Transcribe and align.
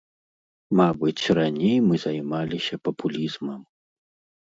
Мабыць, 0.79 1.23
раней 1.41 1.77
мы 1.91 1.95
займаліся 2.07 2.83
папулізмам. 2.89 3.61